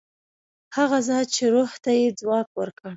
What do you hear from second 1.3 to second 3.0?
چې روح ته یې ځواک ورکړ.